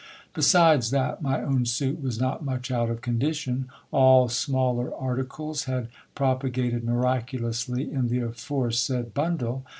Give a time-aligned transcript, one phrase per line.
[0.33, 5.89] Besides that my own suit was not much out of condition, all smaller articles had
[6.15, 9.63] propagated miraculously in the aforesaid bundle.